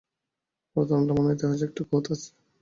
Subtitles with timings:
[0.75, 2.29] ওর ধারণা, লাবণ্যর ইতিহাসে একটা খুঁত আছে।